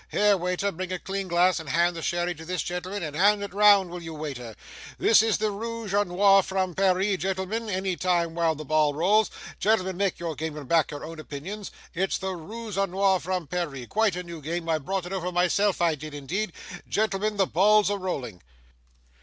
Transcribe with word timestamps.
here, 0.09 0.35
wai 0.35 0.55
ter! 0.55 0.71
bring 0.71 0.91
a 0.91 0.97
clean 0.97 1.27
glass, 1.27 1.59
and 1.59 1.69
hand 1.69 1.95
the 1.95 2.01
sherry 2.01 2.33
to 2.33 2.43
this 2.43 2.63
gentleman 2.63 3.03
and 3.03 3.15
hand 3.15 3.43
it 3.43 3.53
round, 3.53 3.91
will 3.91 4.01
you, 4.01 4.15
waiter? 4.15 4.55
this 4.97 5.21
is 5.21 5.37
the 5.37 5.51
rooge 5.51 5.93
a 5.93 6.03
nore 6.03 6.41
from 6.41 6.73
Paris, 6.73 7.17
gentlemen 7.17 7.69
any 7.69 7.95
time 7.95 8.33
while 8.33 8.55
the 8.55 8.65
ball 8.65 8.95
rolls! 8.95 9.29
gentlemen, 9.59 9.95
make 9.97 10.17
your 10.17 10.33
game, 10.33 10.57
and 10.57 10.67
back 10.67 10.89
your 10.89 11.05
own 11.05 11.19
opinions 11.19 11.69
it's 11.93 12.17
the 12.17 12.35
rooge 12.35 12.77
a 12.77 12.87
nore 12.87 13.19
from 13.19 13.45
Paris 13.45 13.85
quite 13.89 14.15
a 14.15 14.23
new 14.23 14.41
game, 14.41 14.67
I 14.67 14.79
brought 14.79 15.05
it 15.05 15.13
over 15.13 15.31
myself, 15.31 15.83
I 15.83 15.93
did 15.93 16.15
indeed 16.15 16.51
gentlemen, 16.89 17.37
the 17.37 17.45
ball's 17.45 17.91
a 17.91 17.95
rolling! 17.99 18.41